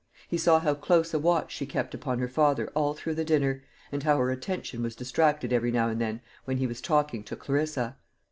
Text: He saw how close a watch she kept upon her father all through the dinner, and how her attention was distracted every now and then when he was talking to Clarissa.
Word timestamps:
He 0.27 0.37
saw 0.39 0.59
how 0.59 0.73
close 0.73 1.13
a 1.13 1.19
watch 1.19 1.51
she 1.53 1.67
kept 1.67 1.93
upon 1.93 2.17
her 2.17 2.27
father 2.27 2.69
all 2.73 2.95
through 2.95 3.13
the 3.13 3.23
dinner, 3.23 3.61
and 3.91 4.01
how 4.01 4.17
her 4.17 4.31
attention 4.31 4.81
was 4.81 4.95
distracted 4.95 5.53
every 5.53 5.71
now 5.71 5.89
and 5.89 6.01
then 6.01 6.21
when 6.45 6.57
he 6.57 6.65
was 6.65 6.81
talking 6.81 7.23
to 7.23 7.35
Clarissa. 7.35 7.97